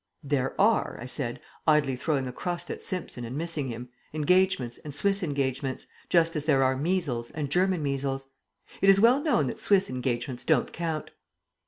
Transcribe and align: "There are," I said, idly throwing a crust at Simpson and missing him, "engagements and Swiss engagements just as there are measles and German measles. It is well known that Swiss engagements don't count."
"There 0.23 0.59
are," 0.59 0.97
I 0.99 1.05
said, 1.05 1.39
idly 1.67 1.95
throwing 1.95 2.27
a 2.27 2.31
crust 2.31 2.71
at 2.71 2.81
Simpson 2.81 3.23
and 3.23 3.37
missing 3.37 3.67
him, 3.67 3.89
"engagements 4.15 4.79
and 4.79 4.95
Swiss 4.95 5.21
engagements 5.21 5.85
just 6.09 6.35
as 6.35 6.45
there 6.45 6.63
are 6.63 6.75
measles 6.75 7.29
and 7.35 7.51
German 7.51 7.83
measles. 7.83 8.27
It 8.81 8.89
is 8.89 8.99
well 8.99 9.21
known 9.21 9.45
that 9.45 9.59
Swiss 9.59 9.91
engagements 9.91 10.43
don't 10.43 10.73
count." 10.73 11.11